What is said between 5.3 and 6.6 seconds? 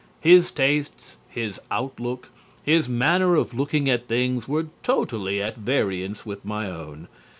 at variance with